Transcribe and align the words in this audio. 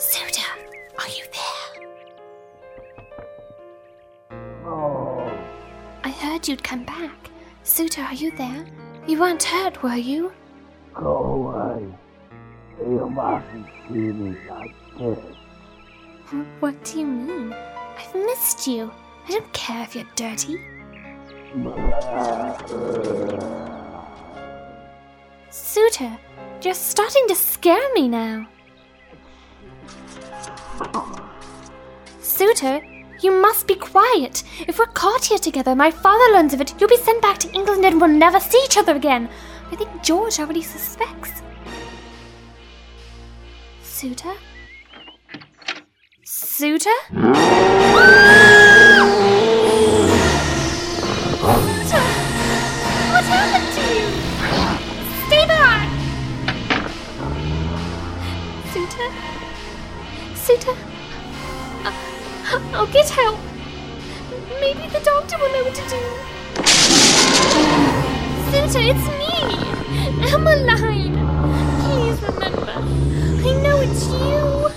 Suter, 0.00 0.46
are 0.96 1.08
you 1.08 1.24
there? 1.32 1.88
Oh. 4.64 5.28
I 6.04 6.10
heard 6.10 6.46
you'd 6.46 6.62
come 6.62 6.84
back. 6.84 7.30
Suter, 7.64 8.02
are 8.02 8.14
you 8.14 8.30
there? 8.30 8.64
You 9.08 9.18
weren't 9.18 9.42
hurt, 9.42 9.82
were 9.82 9.96
you? 9.96 10.32
Go 10.94 11.16
away. 11.16 11.92
You 12.80 13.10
mustn't 13.10 13.66
see 13.88 13.94
me 13.94 14.36
like 14.48 14.72
this. 14.98 15.18
What 16.60 16.84
do 16.84 17.00
you 17.00 17.06
mean? 17.06 17.52
I've 17.52 18.14
missed 18.14 18.68
you. 18.68 18.92
I 19.26 19.32
don't 19.32 19.52
care 19.52 19.82
if 19.82 19.96
you're 19.96 20.06
dirty. 20.14 20.60
Suter, 25.50 26.16
you're 26.62 26.74
starting 26.74 27.26
to 27.26 27.34
scare 27.34 27.92
me 27.94 28.06
now. 28.06 28.46
Suter, 32.20 32.80
you 33.20 33.32
must 33.32 33.66
be 33.66 33.74
quiet. 33.74 34.44
If 34.66 34.78
we're 34.78 34.86
caught 34.86 35.24
here 35.24 35.38
together, 35.38 35.74
my 35.74 35.90
father 35.90 36.32
learns 36.32 36.54
of 36.54 36.60
it, 36.60 36.74
you'll 36.78 36.88
be 36.88 36.96
sent 36.96 37.20
back 37.20 37.38
to 37.38 37.50
England 37.52 37.84
and 37.84 38.00
we'll 38.00 38.10
never 38.10 38.38
see 38.38 38.60
each 38.64 38.78
other 38.78 38.94
again. 38.94 39.28
I 39.72 39.76
think 39.76 40.02
George 40.02 40.38
already 40.38 40.62
suspects. 40.62 41.42
Suter? 43.82 44.34
Suter! 46.24 46.90
Uh, 60.50 61.92
I'll 62.72 62.86
get 62.86 63.10
help. 63.10 63.38
Maybe 64.60 64.88
the 64.88 65.00
doctor 65.00 65.36
will 65.36 65.52
know 65.52 65.64
what 65.64 65.74
to 65.74 65.82
do. 65.82 66.00
Suter, 68.48 68.80
it's 68.80 69.06
me! 69.18 69.34
Emmeline! 70.32 71.18
Please 71.82 72.22
remember. 72.22 72.72
I 72.72 73.52
know 73.62 73.76
it's 73.80 74.06
you. 74.06 74.67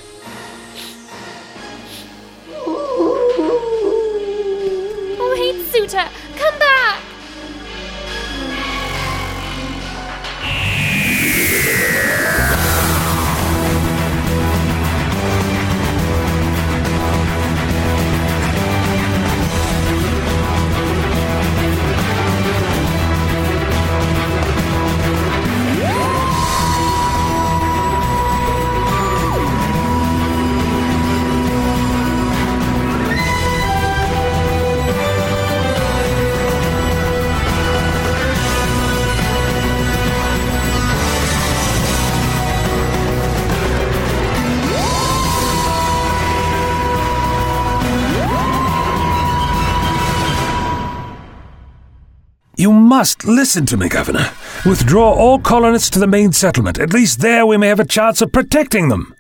You 52.58 52.72
must 52.72 53.26
listen 53.26 53.66
to 53.68 53.78
me, 53.78 53.88
Governor. 53.90 54.32
Withdraw 54.66 55.14
all 55.14 55.40
colonists 55.40 55.90
to 55.92 56.00
the 56.00 56.08
main 56.08 56.34
settlement. 56.34 56.80
At 56.80 56.94
least 56.94 57.20
there 57.20 57.46
we 57.46 57.58
may 57.58 57.68
have 57.68 57.80
a 57.80 57.86
chance 57.86 58.22
of 58.22 58.32
protecting 58.32 58.90
them. 58.90 59.16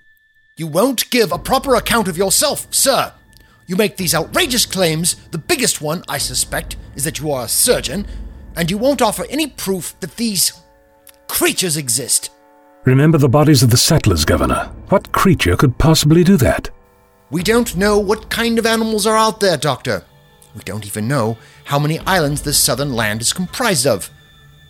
You 0.57 0.67
won't 0.67 1.09
give 1.09 1.31
a 1.31 1.39
proper 1.39 1.75
account 1.75 2.07
of 2.07 2.17
yourself, 2.17 2.67
sir. 2.71 3.13
You 3.67 3.77
make 3.77 3.97
these 3.97 4.13
outrageous 4.13 4.65
claims. 4.65 5.15
The 5.31 5.37
biggest 5.37 5.81
one, 5.81 6.03
I 6.09 6.17
suspect, 6.17 6.75
is 6.95 7.05
that 7.05 7.19
you 7.19 7.31
are 7.31 7.45
a 7.45 7.49
surgeon, 7.49 8.05
and 8.55 8.69
you 8.69 8.77
won't 8.77 9.01
offer 9.01 9.25
any 9.29 9.47
proof 9.47 9.97
that 10.01 10.17
these 10.17 10.51
creatures 11.27 11.77
exist. 11.77 12.29
Remember 12.83 13.17
the 13.17 13.29
bodies 13.29 13.63
of 13.63 13.69
the 13.69 13.77
settlers, 13.77 14.25
Governor. 14.25 14.71
What 14.89 15.13
creature 15.13 15.55
could 15.55 15.77
possibly 15.77 16.23
do 16.23 16.35
that? 16.37 16.69
We 17.29 17.43
don't 17.43 17.77
know 17.77 17.97
what 17.97 18.29
kind 18.29 18.59
of 18.59 18.65
animals 18.65 19.07
are 19.07 19.15
out 19.15 19.39
there, 19.39 19.55
Doctor. 19.55 20.03
We 20.55 20.61
don't 20.63 20.85
even 20.85 21.07
know 21.07 21.37
how 21.65 21.79
many 21.79 21.99
islands 21.99 22.41
this 22.41 22.57
southern 22.57 22.93
land 22.93 23.21
is 23.21 23.33
comprised 23.33 23.87
of. 23.87 24.09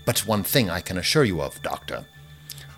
But 0.05 0.27
one 0.27 0.43
thing 0.43 0.69
I 0.69 0.81
can 0.81 0.97
assure 0.97 1.23
you 1.23 1.41
of, 1.41 1.61
Doctor. 1.61 2.05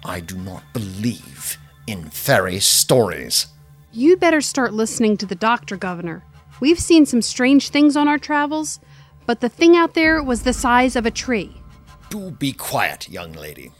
I 0.06 0.19
do 0.19 0.36
not 0.38 0.64
believe 0.74 1.58
in 1.88 2.09
fairy 2.09 2.59
stories. 2.59 3.47
You'd 3.92 4.19
better 4.19 4.42
start 4.42 4.74
listening 4.74 5.18
to 5.18 5.25
the 5.25 5.36
doctor, 5.36 5.78
Governor. 5.78 6.24
We've 6.59 6.80
seen 6.80 7.06
some 7.06 7.22
strange 7.22 7.69
things 7.69 7.96
on 7.96 8.08
our 8.08 8.18
travels, 8.18 8.80
but 9.25 9.42
the 9.42 9.50
thing 9.50 9.75
out 9.75 9.94
there 9.94 10.22
was 10.24 10.44
the 10.44 10.53
size 10.53 10.96
of 10.96 11.06
a 11.06 11.12
tree. 11.12 11.56
Do 12.09 12.31
be 12.31 12.53
quiet, 12.53 13.09
young 13.09 13.34
lady. 13.34 13.72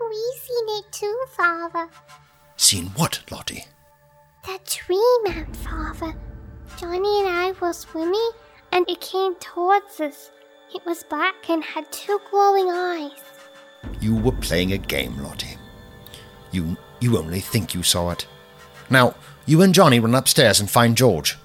We've 0.00 0.42
seen 0.42 0.78
it 0.78 0.92
too, 0.92 1.24
Father. 1.36 1.88
Seen 2.56 2.86
what, 2.96 3.22
Lottie? 3.30 3.64
That 4.46 4.64
tree 4.66 5.18
man, 5.24 5.52
Father. 5.52 6.14
Johnny 6.78 7.20
and 7.20 7.28
I 7.28 7.52
were 7.60 7.72
swimming, 7.72 8.30
and 8.76 8.86
it 8.90 9.00
came 9.00 9.34
towards 9.36 10.00
us. 10.00 10.30
It 10.74 10.84
was 10.84 11.02
black 11.04 11.48
and 11.48 11.64
had 11.64 11.90
two 11.90 12.20
glowing 12.30 12.68
eyes. 12.68 13.22
You 14.02 14.14
were 14.16 14.32
playing 14.32 14.72
a 14.72 14.78
game, 14.78 15.16
Lottie. 15.22 15.56
You 16.52 16.76
you 17.00 17.16
only 17.16 17.40
think 17.40 17.74
you 17.74 17.82
saw 17.82 18.10
it. 18.10 18.26
Now, 18.90 19.14
you 19.46 19.62
and 19.62 19.72
Johnny 19.72 19.98
run 19.98 20.14
upstairs 20.14 20.60
and 20.60 20.70
find 20.70 20.94
George. 20.94 21.38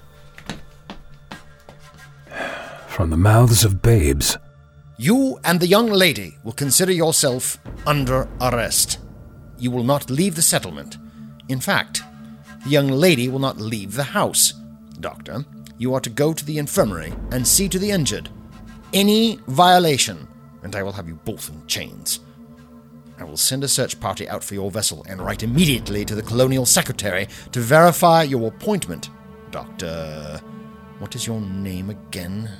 From 2.88 3.08
the 3.08 3.16
mouths 3.16 3.64
of 3.64 3.80
babes. 3.80 4.36
You 4.98 5.40
and 5.42 5.58
the 5.58 5.66
young 5.66 5.86
lady 5.86 6.36
will 6.44 6.52
consider 6.52 6.92
yourself 6.92 7.58
under 7.86 8.28
arrest. 8.42 8.98
You 9.56 9.70
will 9.70 9.84
not 9.84 10.10
leave 10.10 10.34
the 10.34 10.42
settlement. 10.42 10.98
In 11.48 11.60
fact, 11.60 12.02
the 12.64 12.70
young 12.70 12.88
lady 12.88 13.30
will 13.30 13.38
not 13.38 13.56
leave 13.56 13.94
the 13.94 14.12
house. 14.20 14.52
Doctor, 15.00 15.46
you 15.78 15.94
are 15.94 16.00
to 16.00 16.10
go 16.10 16.32
to 16.32 16.44
the 16.44 16.58
infirmary 16.58 17.12
and 17.30 17.46
see 17.46 17.68
to 17.68 17.78
the 17.78 17.90
injured. 17.90 18.28
Any 18.92 19.38
violation, 19.46 20.28
and 20.62 20.76
I 20.76 20.82
will 20.82 20.92
have 20.92 21.08
you 21.08 21.14
both 21.24 21.48
in 21.48 21.66
chains. 21.66 22.20
I 23.18 23.24
will 23.24 23.36
send 23.36 23.62
a 23.62 23.68
search 23.68 24.00
party 24.00 24.28
out 24.28 24.42
for 24.42 24.54
your 24.54 24.70
vessel 24.70 25.04
and 25.08 25.20
write 25.20 25.42
immediately 25.42 26.04
to 26.04 26.14
the 26.14 26.22
Colonial 26.22 26.66
Secretary 26.66 27.28
to 27.52 27.60
verify 27.60 28.22
your 28.22 28.48
appointment. 28.48 29.10
Doctor. 29.50 30.40
What 30.98 31.14
is 31.14 31.26
your 31.26 31.40
name 31.40 31.90
again? 31.90 32.50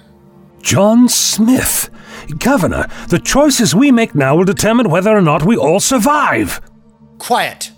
John 0.61 1.09
Smith. 1.09 1.91
Governor, 2.39 2.87
the 3.09 3.19
choices 3.19 3.75
we 3.75 3.91
make 3.91 4.15
now 4.15 4.37
will 4.37 4.45
determine 4.45 4.89
whether 4.89 5.11
or 5.11 5.23
not 5.23 5.45
we 5.45 5.57
all 5.57 5.81
survive. 5.81 6.61
Quiet! 7.19 7.73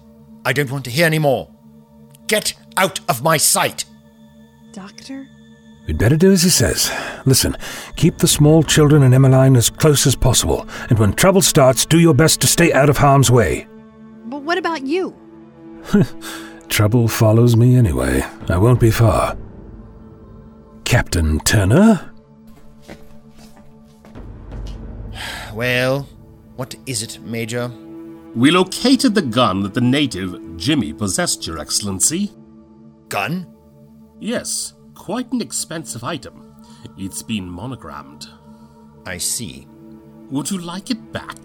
I 0.45 0.53
don't 0.53 0.71
want 0.71 0.85
to 0.85 0.91
hear 0.91 1.07
any 1.07 1.19
more. 1.19 1.51
Get 2.27 2.55
out 2.77 3.01
of 3.09 3.23
my 3.23 3.37
sight! 3.37 3.87
Doctor? 4.75 5.29
We'd 5.87 5.99
better 5.99 6.17
do 6.17 6.33
as 6.33 6.43
he 6.43 6.51
says. 6.51 6.91
Listen, 7.27 7.57
keep 7.95 8.19
the 8.19 8.27
small 8.27 8.65
children 8.65 9.05
and 9.05 9.15
Emmeline 9.15 9.55
as 9.55 9.71
close 9.71 10.05
as 10.05 10.17
possible, 10.17 10.67
and 10.91 10.99
when 10.99 11.13
trouble 11.13 11.43
starts, 11.43 11.87
do 11.87 12.01
your 12.01 12.13
best 12.13 12.41
to 12.41 12.49
stay 12.49 12.73
out 12.73 12.91
of 12.91 12.97
harm's 12.97 13.31
way. 13.31 13.69
But 14.25 14.43
what 14.43 14.59
about 14.59 14.85
you? 14.85 15.15
Trouble 16.69 17.07
follows 17.07 17.57
me 17.57 17.77
anyway. 17.77 18.25
I 18.49 18.59
won't 18.59 18.81
be 18.81 18.91
far. 18.91 19.37
Captain 20.85 21.39
Turner? 21.41 22.11
Well, 25.53 26.09
what 26.57 26.75
is 26.87 27.05
it, 27.05 27.21
Major? 27.23 27.71
We 28.35 28.51
located 28.51 29.15
the 29.15 29.23
gun 29.23 29.63
that 29.63 29.75
the 29.75 29.81
native 29.81 30.57
Jimmy 30.57 30.93
possessed, 30.93 31.47
Your 31.47 31.61
Excellency. 31.61 32.33
Gun? 33.09 33.54
Yes, 34.25 34.73
quite 34.95 35.31
an 35.33 35.43
expensive 35.43 36.03
item. 36.03 36.55
It's 36.97 37.23
been 37.23 37.47
monogrammed. 37.47 38.27
I 39.05 39.19
see. 39.19 39.69
Would 40.31 40.51
you 40.51 40.57
like 40.57 40.91
it 40.91 41.13
back? 41.13 41.37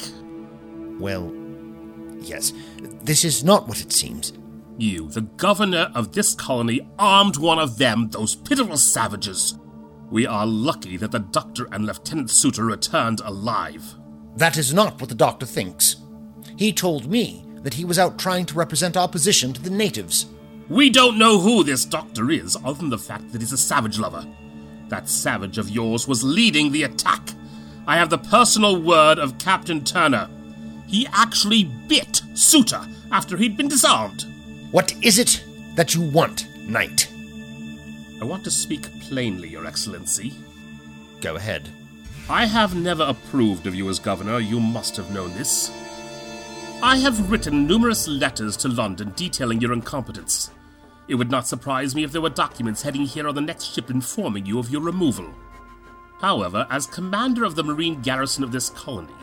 Well, 0.97 1.29
yes. 2.21 2.53
This 3.01 3.25
is 3.25 3.43
not 3.43 3.67
what 3.67 3.81
it 3.81 3.91
seems. 3.91 4.31
You, 4.77 5.09
the 5.09 5.23
governor 5.23 5.91
of 5.93 6.13
this 6.13 6.33
colony, 6.33 6.87
armed 6.97 7.35
one 7.35 7.59
of 7.59 7.79
them, 7.79 8.11
those 8.11 8.33
pitiful 8.33 8.77
savages. 8.77 9.59
We 10.09 10.25
are 10.25 10.47
lucky 10.47 10.95
that 10.95 11.11
the 11.11 11.19
doctor 11.19 11.67
and 11.73 11.85
Lieutenant 11.85 12.29
Suter 12.29 12.63
returned 12.63 13.19
alive. 13.25 13.93
That 14.37 14.57
is 14.57 14.73
not 14.73 15.01
what 15.01 15.09
the 15.09 15.15
doctor 15.15 15.45
thinks. 15.45 15.97
He 16.55 16.71
told 16.71 17.11
me 17.11 17.45
that 17.55 17.73
he 17.73 17.83
was 17.83 17.99
out 17.99 18.17
trying 18.17 18.45
to 18.45 18.55
represent 18.55 18.95
our 18.95 19.09
position 19.09 19.51
to 19.51 19.61
the 19.61 19.69
natives. 19.69 20.27
We 20.69 20.91
don't 20.91 21.17
know 21.17 21.39
who 21.39 21.63
this 21.63 21.83
doctor 21.83 22.29
is, 22.29 22.55
other 22.63 22.77
than 22.77 22.89
the 22.89 22.97
fact 22.99 23.31
that 23.31 23.41
he's 23.41 23.51
a 23.51 23.57
savage 23.57 23.97
lover. 23.97 24.23
That 24.89 25.09
savage 25.09 25.57
of 25.57 25.69
yours 25.69 26.07
was 26.07 26.23
leading 26.23 26.71
the 26.71 26.83
attack. 26.83 27.21
I 27.87 27.97
have 27.97 28.11
the 28.11 28.19
personal 28.19 28.79
word 28.79 29.17
of 29.17 29.39
Captain 29.39 29.83
Turner. 29.83 30.29
He 30.85 31.07
actually 31.11 31.63
bit 31.63 32.21
Suter 32.35 32.81
after 33.11 33.35
he'd 33.35 33.57
been 33.57 33.67
disarmed. 33.67 34.25
What 34.69 34.93
is 35.03 35.17
it 35.17 35.43
that 35.75 35.95
you 35.95 36.01
want, 36.01 36.45
Knight? 36.67 37.11
I 38.21 38.25
want 38.25 38.43
to 38.43 38.51
speak 38.51 38.83
plainly, 39.01 39.49
Your 39.49 39.65
Excellency. 39.65 40.33
Go 41.19 41.35
ahead. 41.35 41.67
I 42.29 42.45
have 42.45 42.75
never 42.75 43.03
approved 43.03 43.65
of 43.65 43.73
you 43.73 43.89
as 43.89 43.97
governor, 43.97 44.39
you 44.39 44.59
must 44.59 44.95
have 44.97 45.09
known 45.11 45.33
this. 45.33 45.71
I 46.83 46.97
have 46.97 47.31
written 47.31 47.65
numerous 47.65 48.07
letters 48.07 48.55
to 48.57 48.67
London 48.67 49.13
detailing 49.15 49.59
your 49.59 49.73
incompetence. 49.73 50.51
It 51.09 51.15
would 51.15 51.31
not 51.31 51.47
surprise 51.47 51.95
me 51.95 52.03
if 52.03 52.11
there 52.11 52.21
were 52.21 52.29
documents 52.29 52.83
heading 52.83 53.01
here 53.01 53.27
on 53.27 53.33
the 53.33 53.41
next 53.41 53.73
ship 53.73 53.89
informing 53.89 54.45
you 54.45 54.59
of 54.59 54.69
your 54.69 54.81
removal. 54.81 55.33
However, 56.21 56.67
as 56.69 56.85
commander 56.85 57.43
of 57.43 57.55
the 57.55 57.63
marine 57.63 58.01
garrison 58.01 58.43
of 58.43 58.51
this 58.51 58.69
colony, 58.69 59.15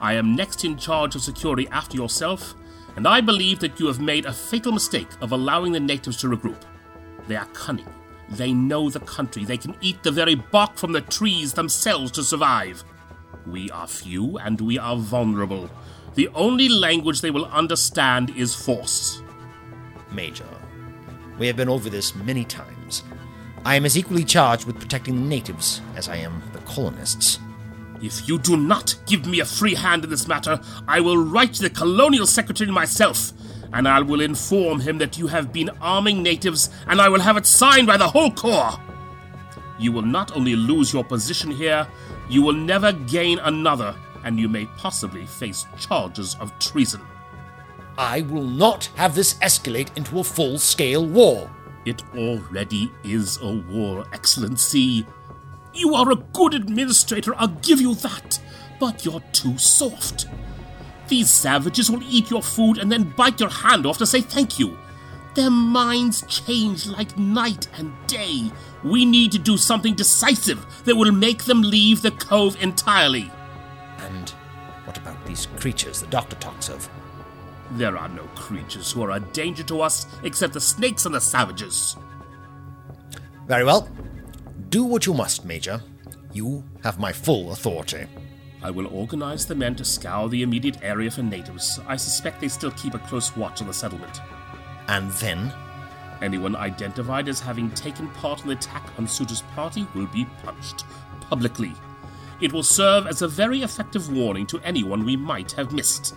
I 0.00 0.14
am 0.14 0.34
next 0.34 0.64
in 0.64 0.78
charge 0.78 1.14
of 1.14 1.22
security 1.22 1.68
after 1.68 1.98
yourself, 1.98 2.54
and 2.96 3.06
I 3.06 3.20
believe 3.20 3.58
that 3.58 3.78
you 3.78 3.88
have 3.88 4.00
made 4.00 4.24
a 4.24 4.32
fatal 4.32 4.72
mistake 4.72 5.08
of 5.20 5.32
allowing 5.32 5.72
the 5.72 5.80
natives 5.80 6.16
to 6.18 6.28
regroup. 6.28 6.62
They 7.26 7.36
are 7.36 7.44
cunning. 7.52 7.92
They 8.30 8.54
know 8.54 8.88
the 8.88 9.00
country. 9.00 9.44
They 9.44 9.58
can 9.58 9.76
eat 9.82 10.02
the 10.02 10.10
very 10.10 10.34
bark 10.34 10.76
from 10.76 10.92
the 10.92 11.02
trees 11.02 11.52
themselves 11.52 12.10
to 12.12 12.22
survive. 12.22 12.84
We 13.46 13.70
are 13.70 13.86
few 13.86 14.38
and 14.38 14.58
we 14.60 14.78
are 14.78 14.96
vulnerable. 14.96 15.68
The 16.14 16.28
only 16.28 16.70
language 16.70 17.20
they 17.20 17.30
will 17.30 17.46
understand 17.46 18.30
is 18.30 18.54
force. 18.54 19.22
Major, 20.10 20.46
we 21.38 21.46
have 21.46 21.56
been 21.56 21.68
over 21.68 21.88
this 21.88 22.14
many 22.14 22.44
times. 22.44 23.04
I 23.64 23.74
am 23.76 23.84
as 23.84 23.96
equally 23.96 24.24
charged 24.24 24.66
with 24.66 24.78
protecting 24.78 25.14
the 25.14 25.28
natives 25.28 25.80
as 25.96 26.08
I 26.08 26.16
am 26.16 26.42
the 26.52 26.60
colonists. 26.60 27.38
If 28.00 28.28
you 28.28 28.38
do 28.38 28.56
not 28.56 28.94
give 29.06 29.26
me 29.26 29.40
a 29.40 29.44
free 29.44 29.74
hand 29.74 30.04
in 30.04 30.10
this 30.10 30.28
matter, 30.28 30.60
I 30.86 31.00
will 31.00 31.18
write 31.18 31.54
to 31.54 31.62
the 31.62 31.70
colonial 31.70 32.26
secretary 32.26 32.70
myself, 32.70 33.32
and 33.72 33.88
I 33.88 34.00
will 34.00 34.20
inform 34.20 34.80
him 34.80 34.98
that 34.98 35.18
you 35.18 35.26
have 35.26 35.52
been 35.52 35.70
arming 35.80 36.22
natives, 36.22 36.70
and 36.86 37.00
I 37.00 37.08
will 37.08 37.20
have 37.20 37.36
it 37.36 37.46
signed 37.46 37.86
by 37.86 37.96
the 37.96 38.08
whole 38.08 38.30
Corps. 38.30 38.78
You 39.78 39.92
will 39.92 40.02
not 40.02 40.36
only 40.36 40.56
lose 40.56 40.92
your 40.92 41.04
position 41.04 41.50
here, 41.50 41.86
you 42.28 42.42
will 42.42 42.52
never 42.52 42.92
gain 42.92 43.38
another, 43.40 43.94
and 44.24 44.38
you 44.38 44.48
may 44.48 44.66
possibly 44.76 45.26
face 45.26 45.66
charges 45.78 46.36
of 46.40 46.56
treason. 46.58 47.00
I 47.98 48.20
will 48.20 48.44
not 48.44 48.84
have 48.94 49.16
this 49.16 49.34
escalate 49.40 49.96
into 49.96 50.20
a 50.20 50.24
full 50.24 50.60
scale 50.60 51.04
war. 51.04 51.50
It 51.84 52.00
already 52.14 52.92
is 53.02 53.40
a 53.42 53.56
war, 53.68 54.06
Excellency. 54.12 55.04
You 55.74 55.96
are 55.96 56.12
a 56.12 56.22
good 56.32 56.54
administrator, 56.54 57.34
I'll 57.34 57.48
give 57.48 57.80
you 57.80 57.96
that, 57.96 58.40
but 58.78 59.04
you're 59.04 59.22
too 59.32 59.58
soft. 59.58 60.26
These 61.08 61.28
savages 61.28 61.90
will 61.90 62.02
eat 62.04 62.30
your 62.30 62.42
food 62.42 62.78
and 62.78 62.92
then 62.92 63.12
bite 63.16 63.40
your 63.40 63.50
hand 63.50 63.84
off 63.84 63.98
to 63.98 64.06
say 64.06 64.20
thank 64.20 64.60
you. 64.60 64.78
Their 65.34 65.50
minds 65.50 66.22
change 66.28 66.86
like 66.86 67.18
night 67.18 67.66
and 67.78 67.92
day. 68.06 68.52
We 68.84 69.06
need 69.06 69.32
to 69.32 69.40
do 69.40 69.56
something 69.56 69.96
decisive 69.96 70.64
that 70.84 70.94
will 70.94 71.10
make 71.10 71.46
them 71.46 71.62
leave 71.62 72.02
the 72.02 72.12
cove 72.12 72.62
entirely. 72.62 73.32
And 73.98 74.30
what 74.84 74.98
about 74.98 75.26
these 75.26 75.46
creatures 75.56 76.00
the 76.00 76.06
doctor 76.06 76.36
talks 76.36 76.68
of? 76.68 76.88
There 77.72 77.96
are 77.96 78.08
no 78.08 78.24
creatures 78.34 78.92
who 78.92 79.02
are 79.02 79.12
a 79.12 79.20
danger 79.20 79.62
to 79.64 79.82
us 79.82 80.06
except 80.22 80.54
the 80.54 80.60
snakes 80.60 81.06
and 81.06 81.14
the 81.14 81.20
savages. 81.20 81.96
Very 83.46 83.64
well. 83.64 83.88
Do 84.68 84.84
what 84.84 85.06
you 85.06 85.14
must, 85.14 85.44
Major. 85.44 85.82
You 86.32 86.64
have 86.82 86.98
my 86.98 87.12
full 87.12 87.52
authority. 87.52 88.06
I 88.62 88.70
will 88.70 88.88
organize 88.88 89.46
the 89.46 89.54
men 89.54 89.76
to 89.76 89.84
scour 89.84 90.28
the 90.28 90.42
immediate 90.42 90.78
area 90.82 91.10
for 91.10 91.22
natives. 91.22 91.78
I 91.86 91.96
suspect 91.96 92.40
they 92.40 92.48
still 92.48 92.72
keep 92.72 92.94
a 92.94 92.98
close 92.98 93.36
watch 93.36 93.60
on 93.60 93.68
the 93.68 93.74
settlement. 93.74 94.20
And 94.88 95.10
then? 95.12 95.52
Anyone 96.20 96.56
identified 96.56 97.28
as 97.28 97.38
having 97.38 97.70
taken 97.70 98.08
part 98.08 98.42
in 98.42 98.48
the 98.48 98.54
attack 98.54 98.90
on 98.98 99.06
Suter's 99.06 99.42
party 99.54 99.86
will 99.94 100.06
be 100.06 100.26
punished 100.42 100.84
publicly. 101.20 101.72
It 102.40 102.52
will 102.52 102.62
serve 102.62 103.06
as 103.06 103.22
a 103.22 103.28
very 103.28 103.62
effective 103.62 104.12
warning 104.12 104.46
to 104.46 104.60
anyone 104.60 105.04
we 105.04 105.16
might 105.16 105.52
have 105.52 105.72
missed. 105.72 106.14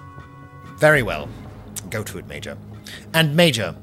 Very 0.78 1.04
well. 1.04 1.30
Go 1.92 2.04
to 2.04 2.18
it, 2.18 2.28
Major. 2.28 2.58
And, 3.14 3.36
Major, 3.36 3.76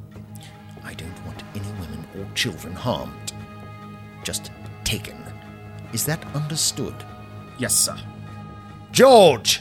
I 0.83 0.95
don't 0.95 1.27
want 1.27 1.43
any 1.55 1.71
women 1.73 2.05
or 2.17 2.27
children 2.35 2.73
harmed. 2.73 3.33
Just 4.25 4.51
taken. 4.83 5.23
Is 5.93 6.07
that 6.07 6.25
understood? 6.35 6.95
Yes, 7.59 7.75
sir. 7.75 7.97
George! 8.93 9.61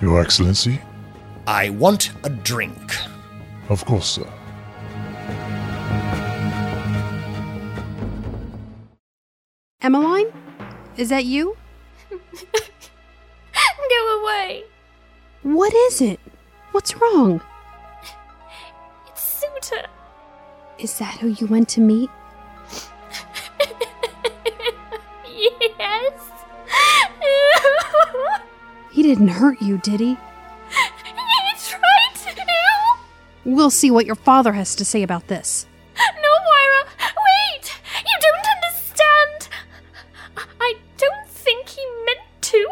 Your 0.00 0.20
Excellency? 0.20 0.80
I 1.46 1.68
want 1.68 2.12
a 2.24 2.30
drink. 2.30 2.94
Of 3.68 3.84
course, 3.84 4.08
sir. 4.08 4.26
Emmeline? 9.82 10.32
Is 10.96 11.10
that 11.10 11.26
you? 11.26 11.56
Go 13.90 14.22
away. 14.22 14.64
What 15.42 15.72
is 15.74 16.00
it? 16.00 16.20
What's 16.72 16.94
wrong? 16.96 17.40
Is 20.78 20.98
that 20.98 21.18
who 21.18 21.28
you 21.28 21.46
went 21.46 21.68
to 21.70 21.80
meet? 21.80 22.10
yes. 25.78 26.12
He 28.90 29.02
didn't 29.04 29.28
hurt 29.28 29.62
you, 29.62 29.78
did 29.78 30.00
he? 30.00 30.14
he 30.14 30.16
tried 31.56 32.14
to. 32.16 32.34
We'll 33.44 33.70
see 33.70 33.92
what 33.92 34.06
your 34.06 34.16
father 34.16 34.52
has 34.52 34.74
to 34.74 34.84
say 34.84 35.04
about 35.04 35.28
this. 35.28 35.66
No, 35.96 36.32
Moira. 36.44 36.84
Wait. 37.00 37.72
You 38.04 38.18
don't 38.20 38.46
understand. 38.56 39.48
I 40.60 40.74
don't 40.96 41.28
think 41.28 41.68
he 41.68 41.80
meant 42.06 42.18
to. 42.40 42.68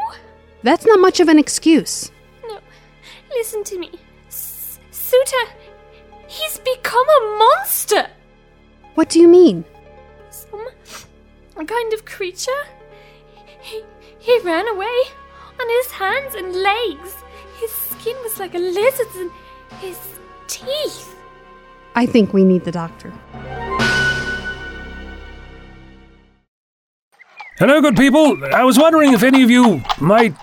That's 0.64 0.84
not 0.84 0.98
much 0.98 1.20
of 1.20 1.28
an 1.28 1.38
excuse. 1.38 2.10
What 8.96 9.10
do 9.10 9.20
you 9.20 9.28
mean? 9.28 9.66
Some 10.30 11.66
kind 11.66 11.92
of 11.92 12.06
creature. 12.06 12.62
He 13.60 13.82
he 14.18 14.40
ran 14.40 14.66
away 14.68 14.98
on 15.60 15.68
his 15.68 15.90
hands 15.92 16.34
and 16.34 16.54
legs. 16.54 17.14
His 17.60 17.70
skin 17.70 18.16
was 18.22 18.40
like 18.40 18.54
a 18.54 18.58
lizard's 18.58 19.16
and 19.16 19.30
his 19.80 19.98
teeth. 20.48 21.14
I 21.94 22.06
think 22.06 22.32
we 22.32 22.42
need 22.42 22.64
the 22.64 22.72
doctor. 22.72 23.12
Hello, 27.58 27.82
good 27.82 27.96
people. 27.96 28.42
I 28.54 28.64
was 28.64 28.78
wondering 28.78 29.12
if 29.12 29.22
any 29.22 29.42
of 29.42 29.50
you 29.50 29.82
might. 30.00 30.34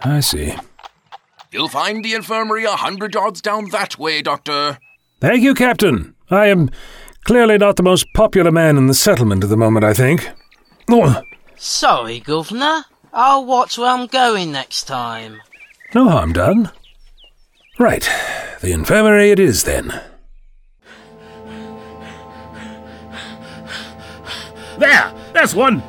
I 0.00 0.18
see. 0.20 0.56
You'll 1.52 1.68
find 1.68 2.04
the 2.04 2.14
infirmary 2.14 2.64
a 2.64 2.72
hundred 2.72 3.14
yards 3.14 3.40
down 3.40 3.70
that 3.70 3.96
way, 3.96 4.22
Doctor. 4.22 4.78
Thank 5.20 5.42
you, 5.44 5.54
Captain. 5.54 6.16
I 6.30 6.46
am 6.46 6.70
clearly 7.24 7.58
not 7.58 7.76
the 7.76 7.82
most 7.82 8.06
popular 8.14 8.50
man 8.50 8.76
in 8.76 8.86
the 8.86 8.94
settlement 8.94 9.44
at 9.44 9.50
the 9.50 9.56
moment, 9.56 9.84
I 9.84 9.94
think. 9.94 10.30
Oh, 10.90 11.22
Sorry, 11.56 12.20
Governor. 12.20 12.84
I'll 13.12 13.44
watch 13.44 13.78
where 13.78 13.90
I'm 13.90 14.06
going 14.06 14.52
next 14.52 14.84
time. 14.84 15.40
no 15.94 16.08
harm 16.08 16.32
done. 16.32 16.70
Right, 17.78 18.08
the 18.60 18.72
infirmary 18.72 19.30
it 19.30 19.38
is 19.40 19.64
then. 19.64 20.00
There! 24.78 25.12
There's 25.32 25.54
one! 25.54 25.82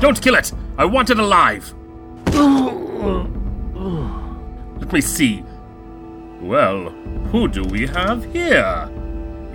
Don't 0.00 0.20
kill 0.22 0.36
it! 0.36 0.52
I 0.76 0.84
want 0.84 1.10
it 1.10 1.18
alive! 1.18 1.74
Let 4.80 4.92
me 4.92 5.00
see. 5.00 5.42
Well, 6.40 6.90
who 7.32 7.48
do 7.48 7.64
we 7.64 7.86
have 7.88 8.24
here? 8.32 8.88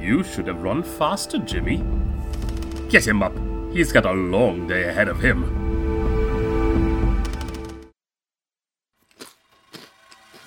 You 0.03 0.21
should 0.21 0.47
have 0.47 0.61
run 0.61 0.83
faster, 0.83 1.37
Jimmy. 1.37 1.77
Get 2.89 3.07
him 3.07 3.23
up. 3.23 3.31
He's 3.71 3.93
got 3.93 4.05
a 4.05 4.11
long 4.11 4.67
day 4.67 4.83
ahead 4.83 5.07
of 5.07 5.21
him. 5.21 5.63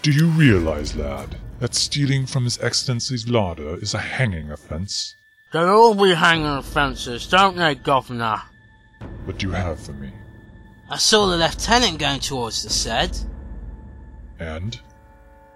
Do 0.02 0.12
you 0.12 0.26
realize, 0.26 0.94
lad, 0.94 1.38
that 1.60 1.74
stealing 1.74 2.26
from 2.26 2.44
His 2.44 2.58
Excellency's 2.58 3.28
larder 3.28 3.76
is 3.76 3.94
a 3.94 3.98
hanging 3.98 4.50
offense? 4.50 5.14
They'll 5.54 5.70
all 5.70 5.94
be 5.94 6.14
hanging 6.14 6.44
offences, 6.44 7.26
don't 7.26 7.56
they, 7.56 7.76
Governor? 7.76 8.42
What 9.24 9.38
do 9.38 9.46
you 9.46 9.52
have 9.52 9.80
for 9.80 9.94
me? 9.94 10.12
I 10.90 10.98
saw 10.98 11.26
the 11.26 11.38
lieutenant 11.38 11.98
going 11.98 12.20
towards 12.20 12.62
the 12.62 12.68
shed. 12.68 13.18
And? 14.38 14.78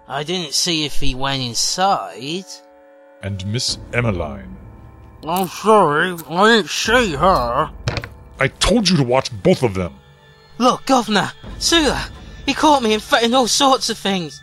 I 0.09 0.25
didn't 0.25 0.55
see 0.55 0.87
if 0.87 0.99
he 0.99 1.15
went 1.15 1.43
inside. 1.43 2.47
And 3.23 3.45
Miss 3.47 3.79
Emmeline. 3.93 4.57
I'm 5.27 5.49
sorry, 5.49 6.17
I 6.29 6.57
didn't 6.57 6.71
see 6.71 7.15
her. 7.15 7.71
I 8.39 8.49
told 8.49 8.89
you 8.89 8.97
to 8.97 9.03
watch 9.03 9.31
both 9.43 9.63
of 9.63 9.75
them. 9.75 9.95
Look, 10.57 10.87
Governor, 10.87 11.33
Sula, 11.59 12.09
he 12.47 12.55
caught 12.55 12.83
me 12.83 12.91
in 12.91 12.95
infecting 12.95 13.35
all 13.35 13.47
sorts 13.47 13.91
of 13.91 13.99
things. 13.99 14.43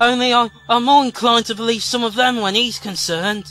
Only 0.00 0.34
I, 0.34 0.50
I'm 0.68 0.84
more 0.84 1.04
inclined 1.04 1.46
to 1.46 1.54
believe 1.54 1.82
some 1.82 2.04
of 2.04 2.14
them 2.14 2.40
when 2.40 2.54
he's 2.54 2.78
concerned. 2.78 3.46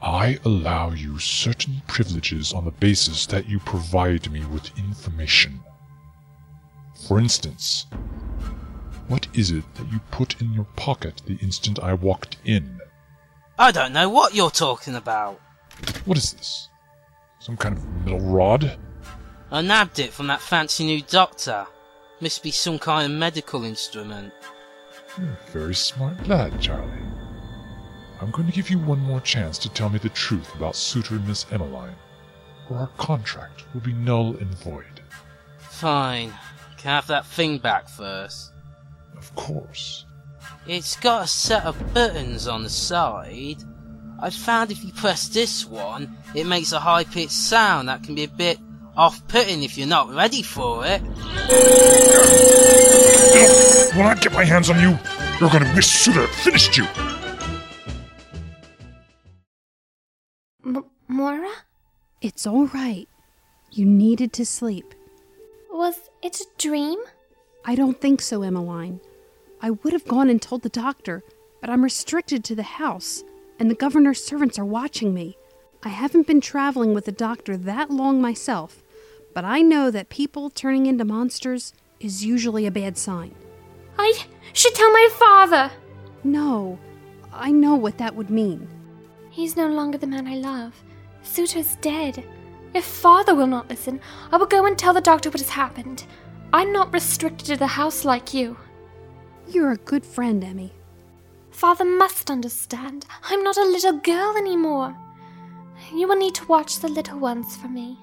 I 0.00 0.38
allow 0.44 0.90
you 0.90 1.18
certain 1.18 1.82
privileges 1.88 2.52
on 2.52 2.64
the 2.64 2.70
basis 2.70 3.26
that 3.26 3.48
you 3.48 3.58
provide 3.58 4.30
me 4.30 4.44
with 4.44 4.76
information. 4.78 5.60
For 7.08 7.18
instance, 7.18 7.86
what 9.08 9.26
is 9.34 9.50
it 9.50 9.64
that 9.74 9.90
you 9.90 10.00
put 10.10 10.40
in 10.40 10.52
your 10.52 10.66
pocket 10.76 11.22
the 11.26 11.36
instant 11.36 11.78
I 11.80 11.94
walked 11.94 12.36
in? 12.44 12.80
I 13.58 13.70
don't 13.70 13.92
know 13.92 14.08
what 14.08 14.34
you're 14.34 14.50
talking 14.50 14.96
about. 14.96 15.40
What 16.04 16.18
is 16.18 16.32
this? 16.32 16.68
Some 17.38 17.56
kind 17.56 17.76
of 17.76 17.84
metal 18.04 18.20
rod? 18.20 18.78
I 19.50 19.60
nabbed 19.60 19.98
it 19.98 20.12
from 20.12 20.26
that 20.26 20.40
fancy 20.40 20.84
new 20.84 21.02
doctor. 21.02 21.66
Must 22.20 22.42
be 22.42 22.50
some 22.50 22.78
kind 22.78 23.12
of 23.12 23.18
medical 23.18 23.64
instrument. 23.64 24.32
You're 25.18 25.28
a 25.28 25.52
very 25.52 25.74
smart 25.74 26.26
lad, 26.26 26.60
Charlie. 26.60 26.90
I'm 28.20 28.30
going 28.30 28.46
to 28.46 28.52
give 28.52 28.70
you 28.70 28.78
one 28.78 29.00
more 29.00 29.20
chance 29.20 29.58
to 29.58 29.68
tell 29.68 29.88
me 29.88 29.98
the 29.98 30.08
truth 30.08 30.54
about 30.54 30.74
Suter 30.74 31.16
and 31.16 31.28
Miss 31.28 31.46
Emmeline, 31.52 31.94
or 32.70 32.78
our 32.78 32.90
contract 32.96 33.64
will 33.72 33.82
be 33.82 33.92
null 33.92 34.36
and 34.36 34.54
void. 34.58 35.02
Fine. 35.58 36.32
Can 36.78 36.90
I 36.90 36.94
have 36.96 37.06
that 37.08 37.26
thing 37.26 37.58
back 37.58 37.88
first? 37.88 38.52
Of 39.16 39.34
course. 39.34 40.06
It's 40.66 40.96
got 40.96 41.24
a 41.24 41.26
set 41.26 41.64
of 41.64 41.92
buttons 41.92 42.48
on 42.48 42.62
the 42.62 42.70
side. 42.70 43.62
I 44.18 44.30
found 44.30 44.70
if 44.70 44.82
you 44.82 44.92
press 44.92 45.28
this 45.28 45.66
one, 45.66 46.16
it 46.34 46.46
makes 46.46 46.72
a 46.72 46.80
high 46.80 47.04
pitched 47.04 47.32
sound 47.32 47.88
that 47.88 48.02
can 48.02 48.14
be 48.14 48.24
a 48.24 48.28
bit 48.28 48.58
off 48.96 49.26
putting 49.28 49.62
if 49.62 49.76
you're 49.76 49.86
not 49.86 50.08
ready 50.14 50.40
for 50.42 50.86
it. 50.86 51.02
When 53.94 54.06
I 54.06 54.14
get 54.18 54.32
my 54.32 54.44
hands 54.44 54.70
on 54.70 54.80
you, 54.80 54.98
you're 55.38 55.50
going 55.50 55.64
to 55.64 55.72
wish 55.74 55.86
Suter 55.86 56.26
had 56.26 56.30
finished 56.30 56.78
you! 56.78 56.86
M- 60.64 60.86
Mora? 61.08 61.52
It's 62.22 62.46
all 62.46 62.68
right. 62.68 63.06
You 63.70 63.84
needed 63.84 64.32
to 64.34 64.46
sleep. 64.46 64.94
Was 65.70 66.08
it 66.22 66.40
a 66.40 66.46
dream? 66.56 66.98
I 67.66 67.74
don't 67.74 68.00
think 68.00 68.22
so, 68.22 68.42
Emmeline. 68.42 69.00
I 69.64 69.70
would 69.70 69.94
have 69.94 70.06
gone 70.06 70.28
and 70.28 70.42
told 70.42 70.60
the 70.60 70.68
doctor, 70.68 71.24
but 71.62 71.70
I'm 71.70 71.82
restricted 71.82 72.44
to 72.44 72.54
the 72.54 72.62
house, 72.62 73.24
and 73.58 73.70
the 73.70 73.74
governor's 73.74 74.22
servants 74.22 74.58
are 74.58 74.64
watching 74.66 75.14
me. 75.14 75.38
I 75.82 75.88
haven't 75.88 76.26
been 76.26 76.42
traveling 76.42 76.92
with 76.92 77.06
the 77.06 77.12
doctor 77.12 77.56
that 77.56 77.90
long 77.90 78.20
myself, 78.20 78.82
but 79.32 79.42
I 79.42 79.62
know 79.62 79.90
that 79.90 80.10
people 80.10 80.50
turning 80.50 80.84
into 80.84 81.06
monsters 81.06 81.72
is 81.98 82.26
usually 82.26 82.66
a 82.66 82.70
bad 82.70 82.98
sign. 82.98 83.34
I 83.98 84.26
should 84.52 84.74
tell 84.74 84.92
my 84.92 85.08
father. 85.12 85.70
No, 86.22 86.78
I 87.32 87.50
know 87.50 87.74
what 87.74 87.96
that 87.96 88.14
would 88.14 88.28
mean. 88.28 88.68
He's 89.30 89.56
no 89.56 89.68
longer 89.68 89.96
the 89.96 90.06
man 90.06 90.26
I 90.26 90.34
love. 90.34 90.74
Suter's 91.22 91.76
dead. 91.76 92.22
If 92.74 92.84
father 92.84 93.34
will 93.34 93.46
not 93.46 93.70
listen, 93.70 94.02
I 94.30 94.36
will 94.36 94.44
go 94.44 94.66
and 94.66 94.76
tell 94.76 94.92
the 94.92 95.00
doctor 95.00 95.30
what 95.30 95.40
has 95.40 95.48
happened. 95.48 96.04
I'm 96.52 96.70
not 96.70 96.92
restricted 96.92 97.46
to 97.46 97.56
the 97.56 97.66
house 97.66 98.04
like 98.04 98.34
you. 98.34 98.58
You're 99.48 99.72
a 99.72 99.76
good 99.76 100.04
friend, 100.04 100.42
Emmy. 100.42 100.72
Father 101.50 101.84
must 101.84 102.30
understand. 102.30 103.06
I'm 103.24 103.44
not 103.44 103.56
a 103.56 103.64
little 103.64 103.98
girl 103.98 104.36
anymore. 104.36 104.96
You 105.94 106.08
will 106.08 106.16
need 106.16 106.34
to 106.36 106.46
watch 106.46 106.80
the 106.80 106.88
little 106.88 107.18
ones 107.18 107.56
for 107.56 107.68
me. 107.68 107.98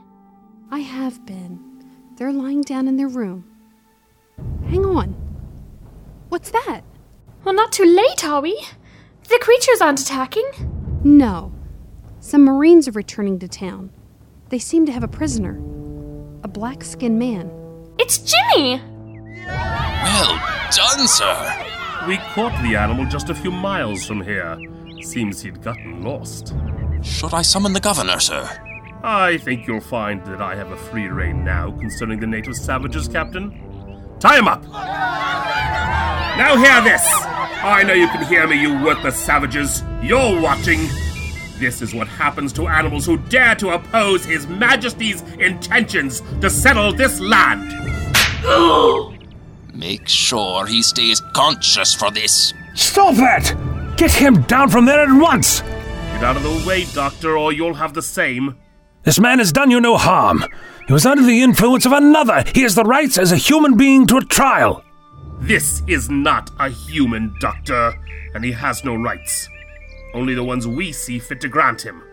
I 0.70 0.80
have 0.80 1.26
been. 1.26 1.60
They're 2.16 2.32
lying 2.32 2.62
down 2.62 2.88
in 2.88 2.96
their 2.96 3.08
room. 3.08 3.46
Hang 4.70 4.86
on. 4.86 5.16
What's 6.30 6.52
that? 6.52 6.82
Well, 7.44 7.56
not 7.56 7.72
too 7.72 7.86
late, 7.86 8.24
are 8.24 8.42
we? 8.42 8.64
The 9.28 9.40
creatures 9.42 9.82
aren't 9.82 10.00
attacking. 10.00 10.50
No. 11.04 11.52
Some 12.20 12.46
Marines 12.46 12.88
are 12.88 12.92
returning 12.92 13.40
to 13.40 13.48
town. 13.48 13.92
They 14.50 14.60
seem 14.60 14.86
to 14.86 14.92
have 14.92 15.04
a 15.04 15.08
prisoner. 15.08 15.58
A 16.44 16.48
black 16.48 16.84
skinned 16.84 17.20
man. 17.20 17.52
It's 17.98 18.20
Jimmy! 18.20 18.82
Well 19.46 20.51
done, 20.76 21.08
sir. 21.08 21.66
We 22.08 22.18
caught 22.18 22.62
the 22.64 22.76
animal 22.76 23.06
just 23.06 23.30
a 23.30 23.36
few 23.36 23.52
miles 23.52 24.06
from 24.06 24.22
here. 24.22 24.58
Seems 25.02 25.42
he'd 25.42 25.62
gotten 25.62 26.04
lost. 26.04 26.54
Should 27.02 27.34
I 27.34 27.42
summon 27.42 27.74
the 27.74 27.80
governor, 27.80 28.20
sir? 28.20 28.50
I 29.04 29.38
think 29.38 29.68
you'll 29.68 29.82
find 29.82 30.24
that 30.26 30.42
I 30.42 30.56
have 30.56 30.72
a 30.72 30.78
free 30.78 31.08
rein 31.08 31.44
now 31.44 31.72
concerning 31.72 32.20
the 32.20 32.28
native 32.28 32.56
savages, 32.56 33.08
Captain. 33.08 33.52
Tie 34.20 34.38
him 34.38 34.48
up! 34.48 34.64
Now 36.38 36.56
hear 36.56 36.82
this! 36.82 37.04
I 37.64 37.84
know 37.84 37.94
you 37.94 38.08
can 38.08 38.26
hear 38.26 38.48
me, 38.48 38.62
you 38.62 38.82
worthless 38.84 39.18
savages. 39.18 39.84
You're 40.02 40.40
watching. 40.40 40.88
This 41.58 41.82
is 41.82 41.94
what 41.94 42.08
happens 42.08 42.54
to 42.54 42.68
animals 42.68 43.06
who 43.06 43.18
dare 43.18 43.56
to 43.56 43.70
oppose 43.72 44.26
His 44.26 44.48
Majesty's 44.48 45.22
intentions 45.34 46.22
to 46.40 46.50
settle 46.50 46.94
this 46.94 47.20
land. 47.20 47.72
Make 49.74 50.08
sure 50.08 50.66
he 50.66 50.82
stays 50.82 51.22
conscious 51.34 51.94
for 51.94 52.12
this. 52.12 52.54
Stop 52.76 53.16
that! 53.16 53.94
Get 53.98 54.12
him 54.12 54.42
down 54.44 54.70
from 54.70 54.86
there 54.86 55.02
at 55.02 55.22
once! 55.22 55.62
Get 55.62 56.24
out 56.24 56.38
of 56.38 56.44
the 56.44 56.64
way, 56.68 56.86
Doctor, 56.94 57.38
or 57.38 57.54
you'll 57.54 57.74
have 57.76 57.94
the 57.94 58.02
same. 58.02 58.58
This 59.04 59.20
man 59.20 59.40
has 59.40 59.52
done 59.52 59.72
you 59.72 59.80
no 59.80 59.98
harm. 59.98 60.44
He 60.88 60.94
was 60.94 61.06
under 61.06 61.24
the 61.24 61.42
influence 61.42 61.86
of 61.86 61.92
another. 61.92 62.44
He 62.54 62.62
has 62.62 62.76
the 62.76 62.84
rights 62.84 63.18
as 63.18 63.32
a 63.32 63.38
human 63.38 63.78
being 63.78 64.06
to 64.08 64.18
a 64.18 64.26
trial. 64.26 64.84
This 65.40 65.82
is 65.88 66.10
not 66.10 66.52
a 66.60 66.70
human, 66.70 67.34
Doctor, 67.40 67.94
and 68.36 68.44
he 68.44 68.52
has 68.52 68.84
no 68.84 68.96
rights. 68.96 69.50
Only 70.14 70.36
the 70.36 70.44
ones 70.44 70.68
we 70.68 70.92
see 70.92 71.18
fit 71.18 71.42
to 71.42 71.48
grant 71.48 71.82
him. 71.82 72.04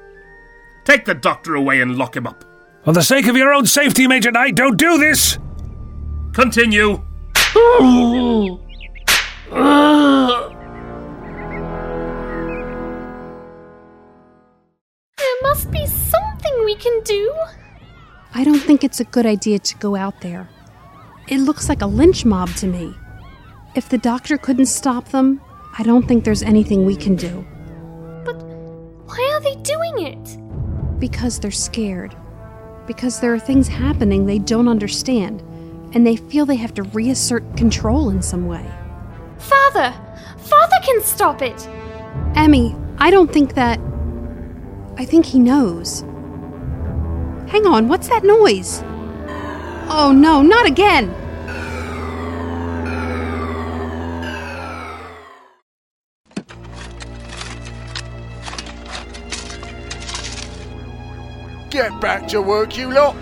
Take 0.84 1.04
the 1.04 1.14
doctor 1.14 1.54
away 1.54 1.82
and 1.82 1.96
lock 1.96 2.16
him 2.16 2.26
up. 2.26 2.44
For 2.84 2.92
the 2.92 3.02
sake 3.02 3.26
of 3.26 3.36
your 3.36 3.52
own 3.52 3.66
safety, 3.66 4.06
Major 4.06 4.30
Knight, 4.30 4.54
don't 4.54 4.78
do 4.78 4.96
this! 4.96 5.38
Continue. 6.32 7.02
There 7.58 7.66
must 15.42 15.70
be 15.72 15.84
something 15.86 16.64
we 16.64 16.76
can 16.76 17.02
do. 17.02 17.34
I 18.32 18.44
don't 18.44 18.60
think 18.60 18.84
it's 18.84 19.00
a 19.00 19.04
good 19.04 19.26
idea 19.26 19.58
to 19.58 19.76
go 19.78 19.96
out 19.96 20.20
there. 20.20 20.48
It 21.26 21.38
looks 21.38 21.68
like 21.68 21.82
a 21.82 21.86
lynch 21.86 22.24
mob 22.24 22.50
to 22.56 22.68
me. 22.68 22.94
If 23.74 23.88
the 23.88 23.98
doctor 23.98 24.38
couldn't 24.38 24.66
stop 24.66 25.08
them, 25.08 25.40
I 25.76 25.82
don't 25.82 26.06
think 26.06 26.22
there's 26.24 26.44
anything 26.44 26.86
we 26.86 26.94
can 26.94 27.16
do. 27.16 27.44
But 28.24 28.40
why 29.06 29.30
are 29.34 29.40
they 29.40 29.56
doing 29.62 30.06
it? 30.06 30.38
Because 31.00 31.40
they're 31.40 31.50
scared. 31.50 32.14
Because 32.86 33.18
there 33.18 33.34
are 33.34 33.40
things 33.40 33.66
happening 33.66 34.26
they 34.26 34.38
don't 34.38 34.68
understand, 34.68 35.42
and 35.92 36.06
they 36.06 36.16
feel 36.16 36.46
they 36.46 36.56
have 36.56 36.74
to 36.74 36.82
reassert 36.82 37.56
control 37.56 38.10
in 38.10 38.22
some 38.22 38.46
way. 38.46 38.66
Father! 39.38 39.94
Father 40.38 40.76
can 40.84 41.02
stop 41.02 41.42
it! 41.42 41.68
Emmy, 42.34 42.76
I 42.98 43.10
don't 43.10 43.32
think 43.32 43.54
that. 43.54 43.80
I 44.96 45.04
think 45.04 45.26
he 45.26 45.38
knows. 45.38 46.00
Hang 47.48 47.66
on, 47.66 47.88
what's 47.88 48.08
that 48.08 48.24
noise? 48.24 48.82
Oh 49.90 50.12
no, 50.14 50.42
not 50.42 50.66
again! 50.66 51.14
Get 61.70 62.00
back 62.00 62.26
to 62.28 62.42
work, 62.42 62.76
you 62.76 62.92
lot! 62.92 63.14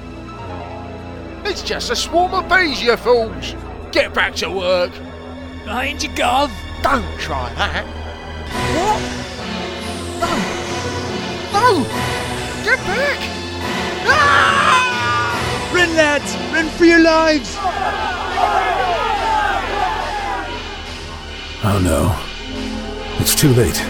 It's 1.56 1.64
just 1.66 1.90
a 1.90 1.96
swarm 1.96 2.34
of 2.34 2.50
bees, 2.50 2.82
you 2.82 2.94
fools! 2.98 3.54
Get 3.90 4.12
back 4.12 4.34
to 4.36 4.50
work! 4.50 4.92
Behind 5.64 6.02
you, 6.02 6.10
Gov! 6.10 6.50
Don't 6.82 7.18
try 7.18 7.50
that! 7.54 7.86
What? 8.76 9.00
No! 10.20 10.32
No! 11.56 11.82
Get 12.62 12.78
back! 12.84 13.18
Ah! 14.04 15.72
Run, 15.74 15.96
lads! 15.96 16.36
Run 16.52 16.68
for 16.68 16.84
your 16.84 17.00
lives! 17.00 17.56
Oh 21.64 21.80
no. 21.82 22.14
It's 23.18 23.34
too 23.34 23.54
late. 23.54 23.82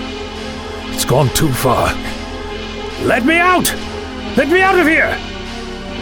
It's 0.95 1.05
gone 1.05 1.31
too 1.31 1.53
far. 1.53 1.93
Let 3.03 3.27
me 3.27 3.39
out! 3.39 3.75
Let 4.37 4.49
me 4.51 4.61
out 4.61 4.79
of 4.79 4.87
here! 4.87 5.19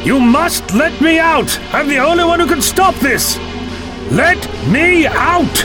You 0.04 0.20
must 0.20 0.74
let 0.74 1.00
me 1.00 1.18
out! 1.18 1.58
I'm 1.72 1.88
the 1.88 1.96
only 1.96 2.24
one 2.24 2.38
who 2.38 2.46
can 2.46 2.60
stop 2.60 2.94
this! 2.96 3.38
Let 4.10 4.36
me 4.68 5.06
out! 5.06 5.64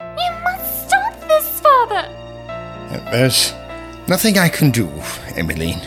You 0.00 0.30
must 0.44 0.86
stop 0.86 1.20
this, 1.26 1.60
Father! 1.60 2.08
There's 3.10 3.52
nothing 4.06 4.38
I 4.38 4.48
can 4.48 4.70
do, 4.70 4.88
Emmeline. 5.34 5.80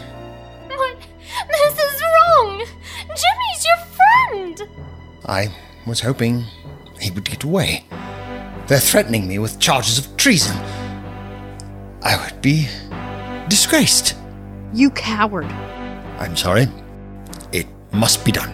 What? 0.75 0.97
This 1.47 1.79
is 1.79 2.01
wrong! 2.01 2.65
Jimmy's 3.07 3.65
your 3.65 3.79
friend! 3.95 4.69
I 5.25 5.55
was 5.87 6.01
hoping 6.01 6.43
he 6.99 7.11
would 7.11 7.23
get 7.23 7.45
away. 7.45 7.85
They're 8.67 8.77
threatening 8.77 9.29
me 9.29 9.39
with 9.39 9.57
charges 9.61 9.97
of 9.97 10.17
treason. 10.17 10.57
I 12.03 12.21
would 12.21 12.41
be 12.41 12.67
disgraced. 13.51 14.15
You 14.73 14.89
coward. 14.91 15.43
I'm 16.23 16.37
sorry. 16.37 16.67
It 17.51 17.67
must 17.91 18.23
be 18.23 18.31
done. 18.31 18.49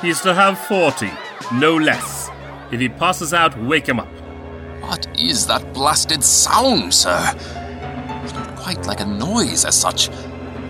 He's 0.00 0.22
to 0.22 0.32
have 0.32 0.58
40, 0.58 1.10
no 1.52 1.76
less. 1.76 2.30
If 2.72 2.80
he 2.80 2.88
passes 2.88 3.34
out, 3.34 3.54
wake 3.64 3.86
him 3.86 4.00
up. 4.00 4.08
What 4.80 5.06
is 5.20 5.46
that 5.48 5.74
blasted 5.74 6.24
sound, 6.24 6.94
sir? 6.94 7.20
It's 8.24 8.32
not 8.32 8.56
quite 8.56 8.86
like 8.86 9.00
a 9.00 9.04
noise 9.04 9.66
as 9.66 9.78
such, 9.78 10.08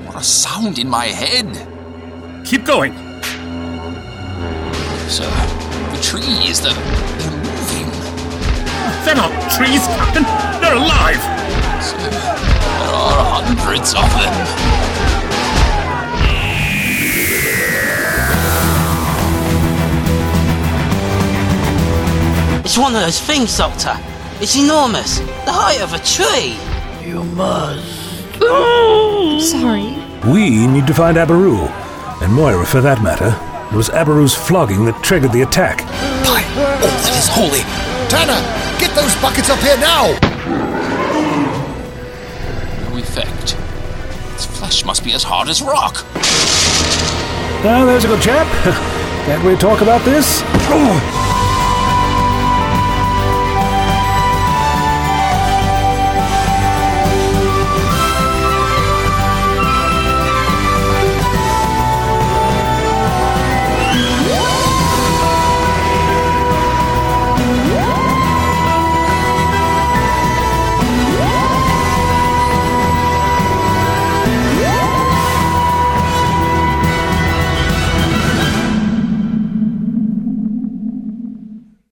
more 0.03 0.17
a 0.17 0.25
sound 0.25 0.81
in 0.81 0.89
my 0.89 1.07
head. 1.07 1.47
Keep 2.45 2.65
going. 2.65 2.93
Sir, 5.09 5.31
the 5.93 6.00
trees, 6.03 6.61
they're, 6.61 6.75
they're 6.75 7.19
moving. 7.19 7.20
They're 9.05 9.15
not 9.15 9.33
trees, 9.51 9.87
Captain. 9.87 10.25
They're 10.61 10.77
alive. 10.77 11.23
There 12.81 12.95
are 12.95 13.43
hundreds 13.43 13.95
of 13.95 14.09
them. 14.19 14.35
It's 22.65 22.79
one 22.79 22.95
of 22.95 23.01
those 23.03 23.21
things, 23.21 23.57
Doctor. 23.57 23.99
It's 24.41 24.57
enormous. 24.57 25.19
The 25.19 25.53
height 25.53 25.81
of 25.81 25.93
a 25.93 25.99
tree. 25.99 26.57
You 27.05 27.25
must. 27.35 28.11
Sorry. 29.51 29.97
We 30.31 30.67
need 30.67 30.87
to 30.87 30.95
find 30.95 31.17
Abaru, 31.17 31.69
and 32.23 32.33
Moira 32.33 32.65
for 32.65 32.81
that 32.81 33.03
matter. 33.03 33.35
It 33.73 33.77
was 33.77 33.89
Abaru's 33.89 34.35
flogging 34.35 34.85
that 34.85 35.03
triggered 35.03 35.33
the 35.33 35.43
attack. 35.43 35.79
By 36.25 36.45
all 36.57 36.79
that 36.79 37.17
is 37.17 37.29
holy! 37.29 37.65
Tanner, 38.09 38.39
get 38.81 38.97
those 38.97 39.15
buckets 39.17 39.51
up 39.51 39.59
here 39.59 39.77
now! 39.77 40.07
No 42.89 42.97
effect. 42.97 43.55
Its 44.35 44.47
flesh 44.47 44.87
must 44.87 45.05
be 45.05 45.13
as 45.13 45.23
hard 45.23 45.51
as 45.51 45.61
rock. 45.61 46.07
Now, 47.63 47.85
there's 47.85 48.05
a 48.05 48.09
good 48.09 48.23
chap. 48.23 48.47
Can't 49.27 49.45
we 49.45 49.55
talk 49.57 49.83
about 49.83 50.03
this? 50.07 50.41
Oh. 50.73 51.27